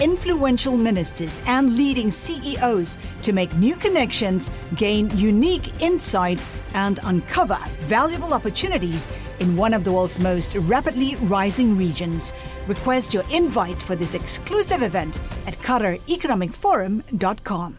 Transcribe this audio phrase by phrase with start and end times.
[0.00, 8.34] influential ministers, and leading CEOs to make new connections, gain unique insights, and uncover valuable
[8.34, 9.08] opportunities
[9.40, 12.32] in one of the world's most rapidly rising regions.
[12.66, 17.78] Request your invite for this exclusive event at QatarEconomicForum.com.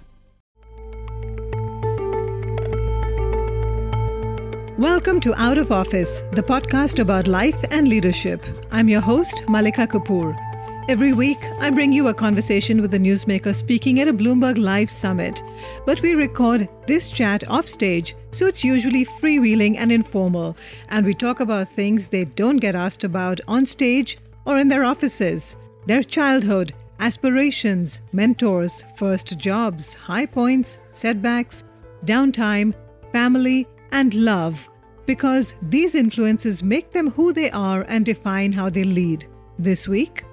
[4.78, 8.46] Welcome to Out of Office, the podcast about life and leadership.
[8.70, 10.47] I'm your host, Malika Kapoor.
[10.90, 14.90] Every week, I bring you a conversation with a newsmaker speaking at a Bloomberg Live
[14.90, 15.44] summit.
[15.86, 20.56] But we record this chat offstage, so it's usually freewheeling and informal,
[20.88, 24.86] and we talk about things they don't get asked about on stage or in their
[24.86, 31.66] offices their childhood, aspirations, mentors, first jobs, high points, setbacks,
[32.06, 32.74] downtime,
[33.12, 34.70] family, and love.
[35.06, 39.26] Because these influences make them who they are and define how they lead.
[39.60, 40.24] This week,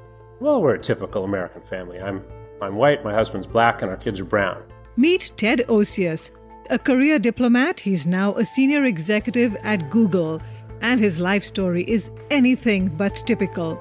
[0.40, 2.00] well, we're a typical American family.
[2.00, 2.22] I'm,
[2.60, 4.62] I'm white, my husband's black, and our kids are brown.
[4.96, 6.30] Meet Ted Osius.
[6.70, 10.40] A career diplomat, he's now a senior executive at Google,
[10.80, 13.78] and his life story is anything but typical.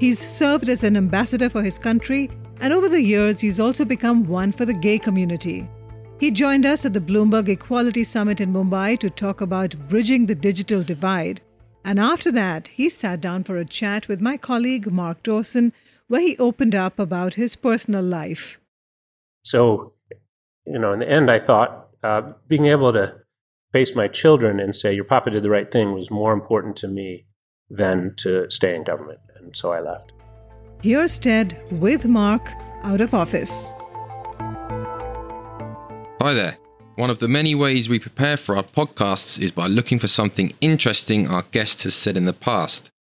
[0.00, 4.24] He's served as an ambassador for his country, and over the years, he's also become
[4.24, 5.68] one for the gay community.
[6.18, 10.34] He joined us at the Bloomberg Equality Summit in Mumbai to talk about bridging the
[10.34, 11.40] digital divide.
[11.84, 15.72] And after that, he sat down for a chat with my colleague Mark Dawson,
[16.08, 18.58] where he opened up about his personal life.
[19.42, 19.92] So,
[20.66, 23.14] you know, in the end, I thought uh, being able to
[23.72, 26.88] face my children and say, Your papa did the right thing was more important to
[26.88, 27.26] me
[27.68, 29.20] than to stay in government.
[29.36, 30.12] And so I left.
[30.82, 32.50] Here's Ted with Mark
[32.82, 33.72] out of office.
[36.20, 36.56] Hi there.
[36.96, 40.52] One of the many ways we prepare for our podcasts is by looking for something
[40.60, 42.92] interesting our guest has said in the past.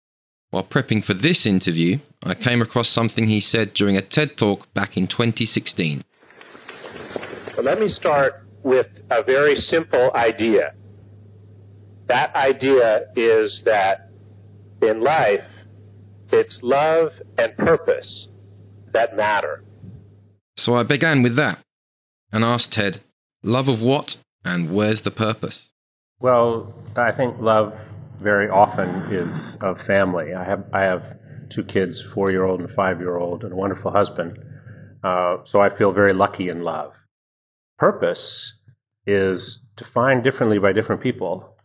[0.50, 4.74] While prepping for this interview, I came across something he said during a TED talk
[4.74, 6.04] back in 2016.
[7.56, 10.74] But let me start with a very simple idea.
[12.08, 14.10] That idea is that
[14.82, 15.46] in life,
[16.32, 18.28] it's love and purpose
[18.92, 19.64] that matter.
[20.58, 21.60] So I began with that
[22.32, 23.02] and asked Ted,
[23.44, 25.72] love of what and where's the purpose?
[26.20, 27.78] Well, I think love
[28.20, 30.34] very often is of family.
[30.34, 31.18] I have I have
[31.50, 34.40] two kids, four year old and five year old, and a wonderful husband.
[35.04, 36.98] Uh, so I feel very lucky in love.
[37.78, 38.54] Purpose
[39.06, 41.58] is defined differently by different people,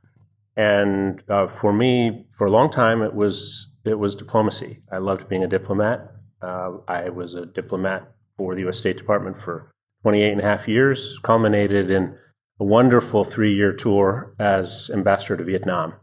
[0.57, 4.83] and uh, for me, for a long time, it was it was diplomacy.
[4.91, 6.13] I loved being a diplomat.
[6.43, 8.79] Uh, I was a diplomat for the U.S.
[8.79, 9.71] State Department for
[10.03, 12.17] 28 and a half years, culminated in
[12.61, 15.95] a wonderful three year tour as ambassador to Vietnam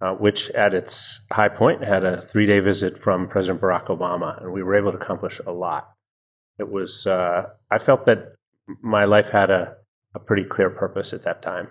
[0.00, 4.40] uh, which at its high point had a three day visit from President Barack Obama,
[4.40, 5.92] and we were able to accomplish a lot.
[6.58, 8.34] It was, uh, I felt that
[8.82, 9.76] my life had a,
[10.14, 11.68] a pretty clear purpose at that time.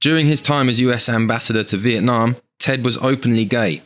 [0.00, 3.82] During his time as US ambassador to Vietnam, Ted was openly gay.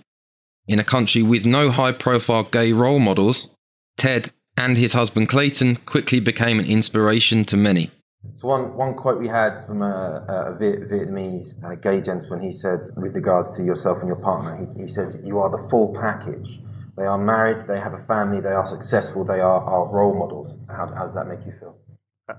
[0.67, 3.51] In a country with no high profile gay role models,
[3.97, 4.31] Ted
[4.65, 7.91] and his husband Clayton quickly became an inspiration to many.
[8.35, 12.81] So one, one quote we had from a, a Vietnamese uh, gay gentleman, he said,
[12.97, 16.61] with regards to yourself and your partner, he, he, said, you are the full package.
[16.99, 20.59] They are married, they have a family, they are successful, they are, are role models.
[20.69, 21.79] How, how does that make you feel?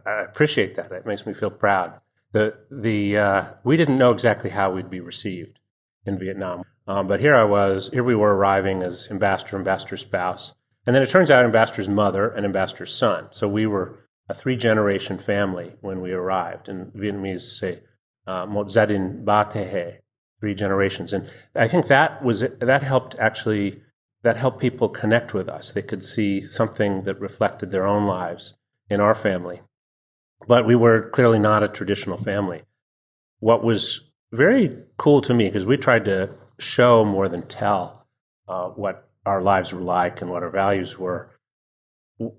[0.06, 0.92] I appreciate that.
[0.92, 2.00] It makes me feel proud.
[2.34, 5.60] The, the, uh, we didn't know exactly how we'd be received
[6.06, 6.64] in Vietnam.
[6.88, 10.54] Um, but here I was, here we were arriving as ambassador, ambassador spouse.
[10.86, 13.28] And then it turns out ambassador's mother and ambassador's son.
[13.32, 14.00] So we were
[14.30, 16.70] a three generation family when we arrived.
[16.70, 17.82] And Vietnamese say,
[18.28, 18.88] Một gia
[19.24, 19.48] ba
[20.40, 21.14] three generations.
[21.14, 23.82] And I think that was that helped actually
[24.24, 25.74] that helped people connect with us.
[25.74, 28.56] They could see something that reflected their own lives
[28.90, 29.62] in our family.
[30.48, 32.64] But we were clearly not a traditional family.
[33.40, 36.30] What was very cool to me, because we tried to
[36.60, 38.08] show more than tell
[38.48, 41.30] uh, what our lives were like and what our values were,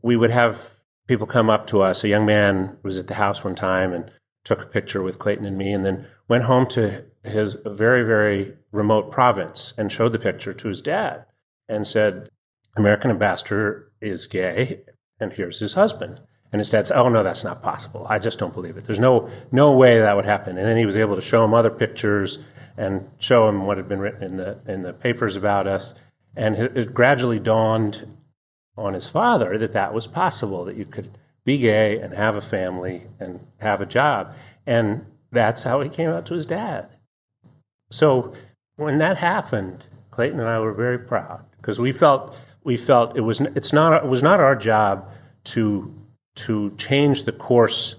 [0.02, 0.70] we would have
[1.06, 2.04] people come up to us.
[2.04, 4.10] A young man was at the house one time and
[4.44, 8.54] took a picture with Clayton and me, and then went home to his very, very
[8.72, 11.24] remote province and showed the picture to his dad
[11.68, 12.28] and said,
[12.76, 14.82] American ambassador is gay,
[15.20, 16.20] and here's his husband.
[16.50, 18.06] And his dad said, "Oh no, that's not possible.
[18.10, 18.84] I just don't believe it.
[18.84, 21.54] There's no no way that would happen." And then he was able to show him
[21.54, 22.40] other pictures
[22.76, 25.94] and show him what had been written in the in the papers about us.
[26.34, 28.06] And it, gradually dawned
[28.76, 31.10] on his father that that was possible, that you could
[31.44, 34.34] be gay and have a family and have a job.
[34.66, 36.88] And that's how he came out to his dad.
[37.90, 38.34] So
[38.76, 43.22] when that happened, Clayton and I were very proud because we felt we felt it
[43.22, 45.10] was it's not it was not our job
[45.44, 45.92] to
[46.34, 47.96] to change the course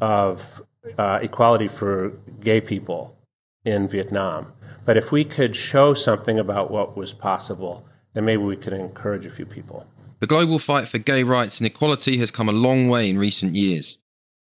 [0.00, 0.62] of
[0.98, 2.10] uh, equality for
[2.40, 3.16] gay people
[3.64, 4.52] in Vietnam.
[4.84, 9.26] But if we could show something about what was possible, then maybe we could encourage
[9.26, 9.86] a few people.
[10.20, 13.54] The global fight for gay rights and equality has come a long way in recent
[13.54, 13.98] years.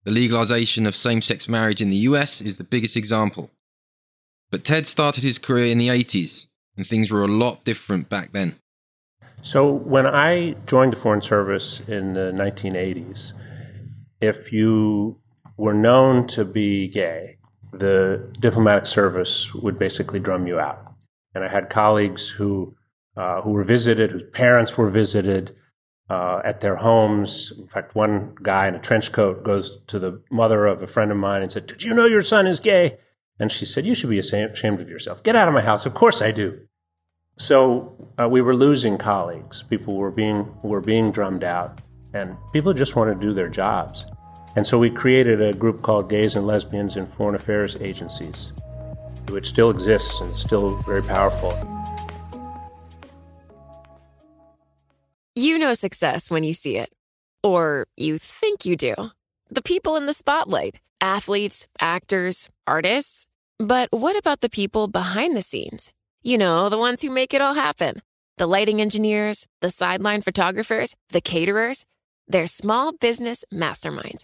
[0.04, 3.52] The legalization of same sex marriage in the US is the biggest example.
[4.52, 6.48] But Ted started his career in the 80s,
[6.78, 8.60] and things were a lot different back then.
[9.42, 13.34] So, when I joined the Foreign Service in the 1980s,
[14.22, 15.20] if you
[15.58, 17.38] were known to be gay,
[17.74, 20.94] the diplomatic service would basically drum you out.
[21.36, 22.76] And I had colleagues who,
[23.18, 25.56] uh, who were visited, whose parents were visited
[26.10, 27.52] uh, at their homes.
[27.58, 31.12] In fact, one guy in a trench coat goes to the mother of a friend
[31.12, 32.98] of mine and said, Did you know your son is gay?
[33.40, 35.24] And she said, You should be ashamed of yourself.
[35.24, 35.86] Get out of my house.
[35.86, 36.60] Of course I do.
[37.38, 39.64] So uh, we were losing colleagues.
[39.64, 41.82] People were being, were being drummed out,
[42.14, 44.06] and people just wanted to do their jobs.
[44.56, 48.54] And so we created a group called Gays and Lesbians in Foreign Affairs Agencies,
[49.30, 51.58] which still exists and is still very powerful.
[55.36, 56.94] You know success when you see it,
[57.42, 58.94] or you think you do.
[59.50, 63.26] The people in the spotlight athletes, actors, artists.
[63.60, 65.92] But what about the people behind the scenes?
[66.22, 68.02] You know, the ones who make it all happen
[68.38, 71.86] the lighting engineers, the sideline photographers, the caterers.
[72.28, 74.24] They're small business masterminds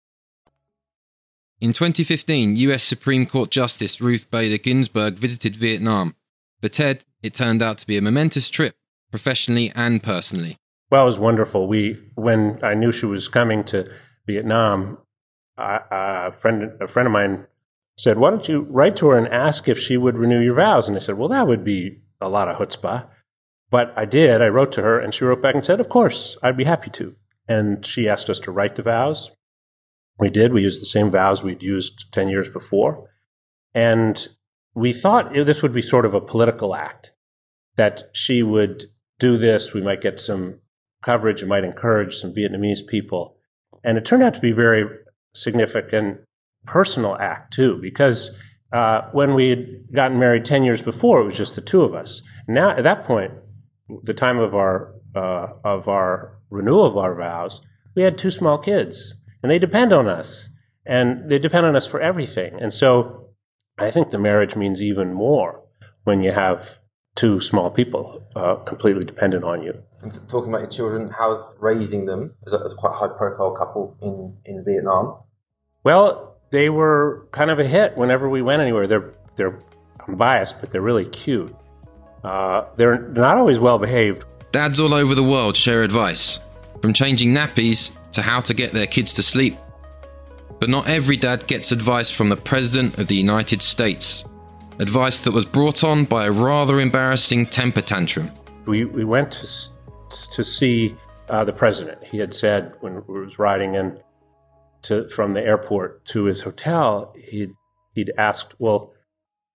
[1.61, 6.15] In 2015, US Supreme Court Justice Ruth Bader Ginsburg visited Vietnam.
[6.59, 8.73] For Ted, it turned out to be a momentous trip,
[9.11, 10.57] professionally and personally.
[10.89, 11.67] Well, it was wonderful.
[11.67, 13.87] We, when I knew she was coming to
[14.25, 14.97] Vietnam,
[15.55, 17.45] a friend, a friend of mine
[17.95, 20.87] said, "Why don't you write to her and ask if she would renew your vows?"
[20.87, 23.05] And I said, "Well, that would be a lot of chutzpah."
[23.69, 24.41] But I did.
[24.41, 26.89] I wrote to her, and she wrote back and said, "Of course, I'd be happy
[26.89, 27.15] to."
[27.47, 29.29] And she asked us to write the vows.
[30.21, 30.53] We did.
[30.53, 33.09] We used the same vows we'd used 10 years before.
[33.73, 34.27] And
[34.75, 37.11] we thought this would be sort of a political act,
[37.75, 38.85] that she would
[39.17, 39.73] do this.
[39.73, 40.59] We might get some
[41.01, 41.41] coverage.
[41.41, 43.35] It might encourage some Vietnamese people.
[43.83, 44.85] And it turned out to be very
[45.33, 46.19] significant
[46.67, 48.29] personal act, too, because
[48.71, 51.95] uh, when we had gotten married 10 years before, it was just the two of
[51.95, 52.21] us.
[52.47, 53.31] Now, at that point,
[54.03, 57.61] the time of our, uh, of our renewal of our vows,
[57.95, 60.49] we had two small kids and they depend on us,
[60.85, 62.61] and they depend on us for everything.
[62.61, 63.29] And so,
[63.77, 65.61] I think the marriage means even more
[66.03, 66.79] when you have
[67.15, 69.73] two small people uh, completely dependent on you.
[70.01, 73.55] And talking about your children, how's raising them as a, as a quite high profile
[73.55, 75.17] couple in, in Vietnam?
[75.83, 78.87] Well, they were kind of a hit whenever we went anywhere.
[78.87, 79.59] They're they're
[80.07, 81.55] I'm biased, but they're really cute.
[82.23, 84.25] Uh, they're not always well behaved.
[84.51, 86.39] Dads all over the world share advice,
[86.81, 89.57] from changing nappies to how to get their kids to sleep.
[90.59, 94.23] But not every dad gets advice from the President of the United States.
[94.79, 98.29] Advice that was brought on by a rather embarrassing temper tantrum.
[98.65, 99.47] We, we went to,
[100.31, 100.95] to see
[101.29, 102.03] uh, the President.
[102.03, 103.99] He had said when we was riding in
[104.83, 107.53] to, from the airport to his hotel, he'd,
[107.93, 108.93] he'd asked, Well,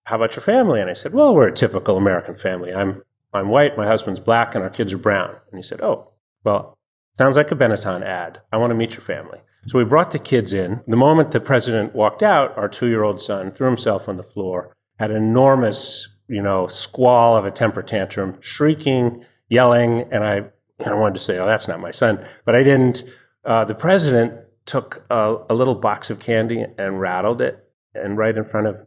[0.05, 0.79] how about your family?
[0.81, 2.73] And I said, Well, we're a typical American family.
[2.73, 3.01] I'm,
[3.33, 5.35] I'm white, my husband's black, and our kids are brown.
[5.51, 6.11] And he said, Oh,
[6.43, 6.76] well,
[7.17, 8.41] Sounds like a Benetton ad.
[8.51, 9.39] I want to meet your family.
[9.65, 10.81] So we brought the kids in.
[10.87, 14.23] The moment the president walked out, our two year old son threw himself on the
[14.23, 20.07] floor, had an enormous, you know, squall of a temper tantrum, shrieking, yelling.
[20.11, 20.45] And I,
[20.85, 22.23] I wanted to say, oh, that's not my son.
[22.45, 23.03] But I didn't.
[23.43, 24.33] uh, the president
[24.65, 28.85] took a, a little box of candy and rattled it, and right in front of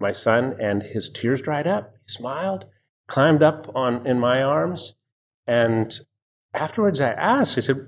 [0.00, 1.92] my son, and his tears dried up.
[2.06, 2.64] He smiled,
[3.08, 4.94] climbed up on in my arms,
[5.46, 5.98] and
[6.58, 7.86] afterwards I asked, I said,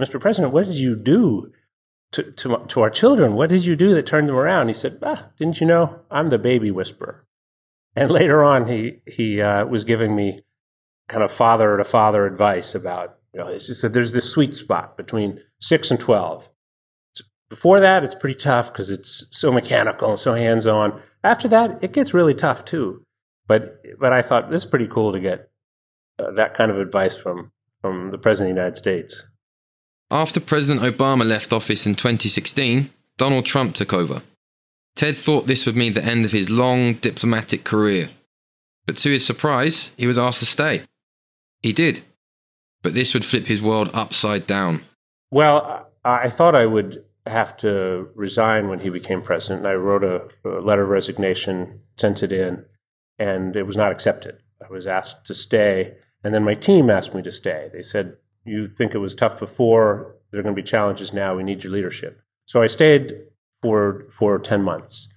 [0.00, 0.20] Mr.
[0.20, 1.52] President, what did you do
[2.12, 3.34] to, to, to our children?
[3.34, 4.68] What did you do that turned them around?
[4.68, 6.00] He said, ah, didn't you know?
[6.10, 7.24] I'm the baby whisperer.
[7.96, 10.40] And later on, he, he uh, was giving me
[11.08, 14.96] kind of father to father advice about, you know, he said, there's this sweet spot
[14.96, 16.48] between six and 12.
[17.50, 21.00] Before that, it's pretty tough because it's so mechanical and so hands on.
[21.22, 23.04] After that, it gets really tough too.
[23.46, 25.50] But, but I thought this is pretty cool to get
[26.18, 27.52] uh, that kind of advice from,
[27.84, 29.26] from the President of the United States.
[30.10, 32.88] After President Obama left office in 2016,
[33.18, 34.22] Donald Trump took over.
[34.96, 38.08] Ted thought this would mean the end of his long diplomatic career.
[38.86, 40.84] But to his surprise, he was asked to stay.
[41.60, 42.00] He did.
[42.82, 44.80] But this would flip his world upside down.
[45.30, 49.66] Well, I thought I would have to resign when he became president.
[49.66, 52.64] I wrote a, a letter of resignation, sent it in,
[53.18, 54.38] and it was not accepted.
[54.66, 57.68] I was asked to stay, and then my team asked me to stay.
[57.72, 61.36] They said, You think it was tough before, there are going to be challenges now,
[61.36, 62.20] we need your leadership.
[62.46, 63.12] So I stayed
[63.62, 65.08] for, for 10 months.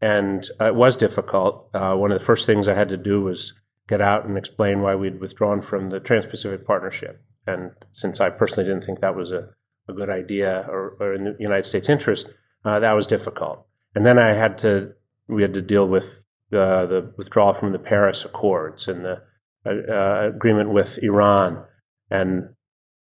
[0.00, 1.70] And it was difficult.
[1.74, 3.54] Uh, one of the first things I had to do was
[3.88, 7.22] get out and explain why we'd withdrawn from the Trans Pacific Partnership.
[7.46, 9.50] And since I personally didn't think that was a,
[9.88, 12.32] a good idea or, or, in the United States' interest,
[12.64, 13.66] uh, that was difficult.
[13.94, 14.92] And then I had to,
[15.28, 19.22] we had to deal with uh, the withdrawal from the Paris Accords and the
[19.66, 21.64] uh, uh, agreement with Iran.
[22.10, 22.50] And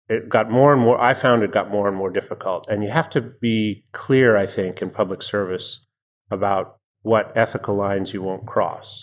[0.09, 2.67] it got more and more, I found it got more and more difficult.
[2.69, 5.85] And you have to be clear, I think, in public service
[6.31, 9.03] about what ethical lines you won't cross.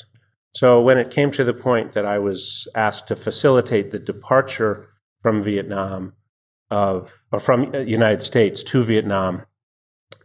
[0.53, 4.89] So when it came to the point that I was asked to facilitate the departure
[5.21, 6.13] from Vietnam
[6.69, 9.43] of, or from United States to Vietnam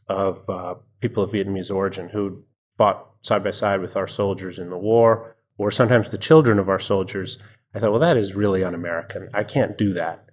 [0.09, 2.45] of uh, people of Vietnamese origin who
[2.79, 6.69] fought side by side with our soldiers in the war, or sometimes the children of
[6.69, 7.39] our soldiers,
[7.75, 9.29] I thought, well, that is really un American.
[9.35, 10.27] I can't do that.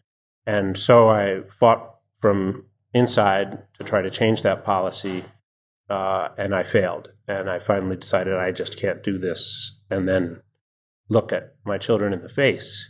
[0.45, 5.23] And so I fought from inside to try to change that policy,
[5.89, 7.11] uh, and I failed.
[7.27, 10.41] And I finally decided I just can't do this and then
[11.09, 12.89] look at my children in the face.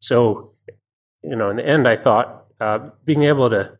[0.00, 0.54] So,
[1.22, 3.78] you know, in the end, I thought uh, being able to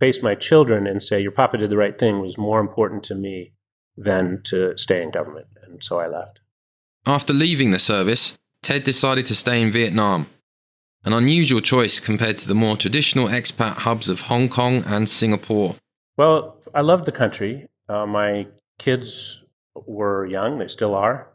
[0.00, 3.14] face my children and say, Your papa did the right thing was more important to
[3.14, 3.52] me
[3.96, 5.46] than to stay in government.
[5.62, 6.40] And so I left.
[7.06, 10.26] After leaving the service, Ted decided to stay in Vietnam
[11.04, 15.74] an unusual choice compared to the more traditional expat hubs of Hong Kong and Singapore.
[16.16, 17.68] Well, I loved the country.
[17.88, 18.46] Uh, my
[18.78, 19.42] kids
[19.74, 21.26] were young, they still are,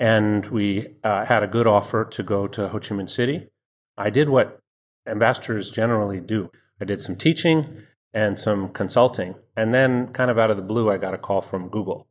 [0.00, 3.48] and we uh, had a good offer to go to Ho Chi Minh City.
[3.96, 4.58] I did what
[5.06, 6.50] ambassadors generally do
[6.80, 10.90] I did some teaching and some consulting, and then, kind of out of the blue,
[10.90, 12.08] I got a call from Google.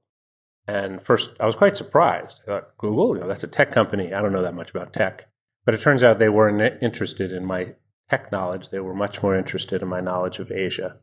[0.67, 2.41] And first, I was quite surprised.
[2.43, 4.13] I thought, Google, you know, that's a tech company.
[4.13, 5.27] I don't know that much about tech.
[5.65, 7.73] But it turns out they weren't interested in my
[8.09, 8.69] tech knowledge.
[8.69, 10.97] They were much more interested in my knowledge of Asia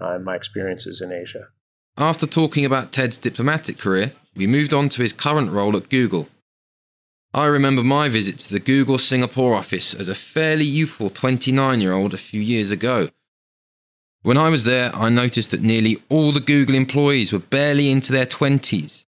[0.00, 1.48] uh, and my experiences in Asia.
[1.96, 6.28] After talking about Ted's diplomatic career, we moved on to his current role at Google.
[7.32, 11.92] I remember my visit to the Google Singapore office as a fairly youthful 29 year
[11.92, 13.08] old a few years ago.
[14.22, 18.12] When I was there, I noticed that nearly all the Google employees were barely into
[18.12, 19.06] their 20s.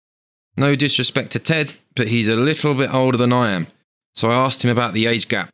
[0.55, 3.67] No disrespect to Ted, but he's a little bit older than I am,
[4.13, 5.49] so I asked him about the age gap.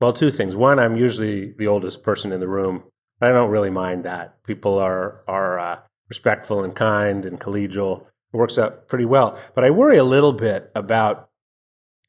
[0.00, 0.54] Well, two things.
[0.54, 2.84] One, I'm usually the oldest person in the room.
[3.20, 4.42] I don't really mind that.
[4.44, 8.02] People are are uh, respectful and kind and collegial.
[8.32, 9.38] It works out pretty well.
[9.54, 11.30] But I worry a little bit about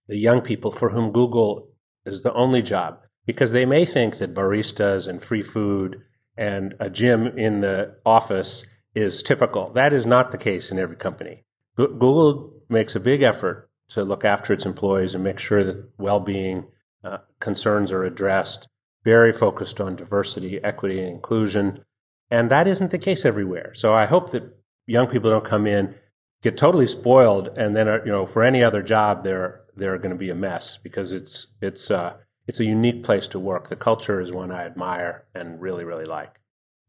[0.08, 1.70] the young people for whom Google
[2.06, 6.04] is the only job because they may think that baristas and free food
[6.38, 9.68] and a gym in the office is typical.
[9.74, 11.44] That is not the case in every company.
[11.76, 16.66] Google makes a big effort to look after its employees and make sure that well-being
[17.04, 18.68] uh, concerns are addressed.
[19.04, 21.84] Very focused on diversity, equity, and inclusion,
[22.32, 23.74] and that isn't the case everywhere.
[23.76, 25.94] So I hope that young people don't come in,
[26.42, 30.12] get totally spoiled, and then uh, you know for any other job they're they're going
[30.12, 32.16] to be a mess because it's it's uh,
[32.48, 33.70] it's a unique place to work.
[33.70, 36.40] The culture is one I admire and really really like.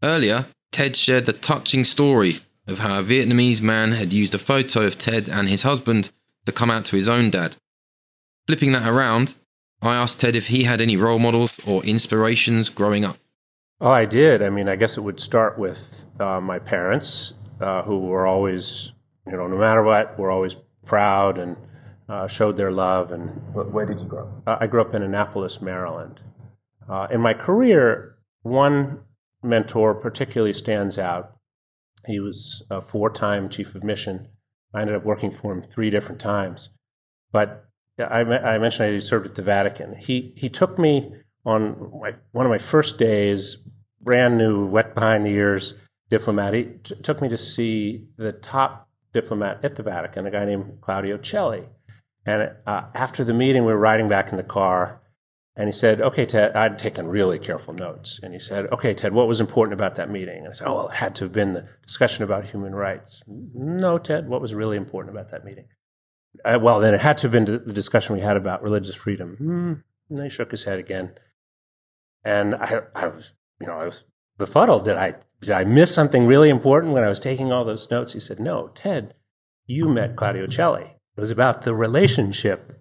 [0.03, 4.87] Earlier, Ted shared the touching story of how a Vietnamese man had used a photo
[4.87, 6.11] of Ted and his husband
[6.45, 7.57] to come out to his own dad.
[8.47, 9.35] Flipping that around,
[9.83, 13.19] I asked Ted if he had any role models or inspirations growing up.
[13.81, 14.43] Oh, I did.
[14.43, 18.93] I mean, I guess it would start with uh, my parents, uh, who were always,
[19.27, 21.57] you know, no matter what, were always proud and
[22.09, 23.13] uh, showed their love.
[23.13, 24.43] And where did you grow up?
[24.47, 26.21] Uh, I grew up in Annapolis, Maryland.
[26.89, 29.01] Uh, in my career, one
[29.43, 31.37] mentor particularly stands out.
[32.07, 34.29] He was a four time chief of mission.
[34.73, 36.71] I ended up working for him three different times.
[37.33, 37.65] But
[37.99, 39.97] I, I mentioned I served at the Vatican.
[39.97, 41.13] He, he took me
[41.45, 43.57] on my, one of my first days,
[44.01, 45.75] brand new, wet behind the ears
[46.11, 46.55] diplomat.
[46.55, 50.79] He t- took me to see the top diplomat at the Vatican, a guy named
[50.81, 51.65] Claudio Celli.
[52.27, 55.01] And uh, after the meeting, we were riding back in the car,
[55.55, 58.21] and he said, Okay, Ted, I'd taken really careful notes.
[58.23, 60.39] And he said, Okay, Ted, what was important about that meeting?
[60.39, 63.23] And I said, Oh, well, it had to have been the discussion about human rights.
[63.27, 65.67] No, Ted, what was really important about that meeting?
[66.45, 69.37] Uh, well, then it had to have been the discussion we had about religious freedom.
[69.37, 69.73] Hmm.
[70.11, 71.13] And he shook his head again.
[72.23, 74.03] And I, I was, you know, I was
[74.37, 74.85] befuddled.
[74.85, 78.13] Did I, did I miss something really important when I was taking all those notes?
[78.13, 79.15] He said, No, Ted,
[79.65, 80.96] you met Claudio Celli.
[81.17, 82.79] It was about the relationship.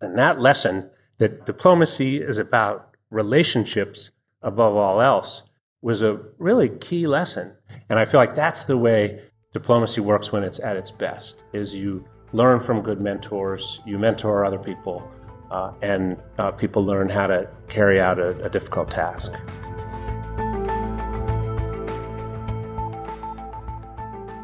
[0.00, 4.10] And that lesson that diplomacy is about relationships
[4.42, 5.44] above all else
[5.82, 7.52] was a really key lesson.
[7.88, 9.20] And I feel like that's the way
[9.52, 14.44] diplomacy works when it's at its best, is you learn from good mentors, you mentor
[14.44, 15.08] other people,
[15.50, 19.32] uh, and uh, people learn how to carry out a, a difficult task.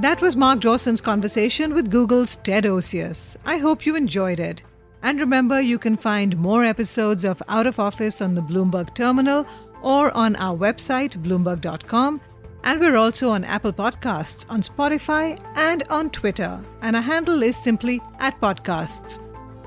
[0.05, 3.39] That was Mark Dawson's conversation with Google's Ted Osius.
[3.47, 4.63] I hope you enjoyed it.
[5.03, 9.47] And remember, you can find more episodes of Out of Office on the Bloomberg Terminal
[9.81, 12.21] or on our website, bloomberg.com.
[12.65, 16.61] And we're also on Apple Podcasts, on Spotify, and on Twitter.
[16.83, 19.21] And our handle is simply at podcasts.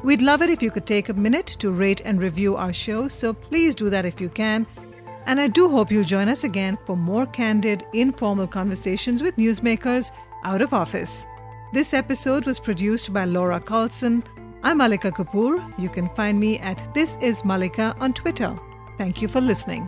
[0.04, 3.08] We'd love it if you could take a minute to rate and review our show,
[3.08, 4.68] so please do that if you can.
[5.26, 10.12] And I do hope you'll join us again for more candid, informal conversations with newsmakers
[10.44, 11.28] out of office.
[11.74, 14.24] This episode was produced by Laura Carlson.
[14.64, 15.78] I'm Malika Kapoor.
[15.78, 18.58] You can find me at This Is Malika on Twitter.
[18.98, 19.88] Thank you for listening.